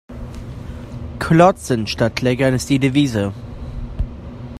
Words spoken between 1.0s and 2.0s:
Klotzen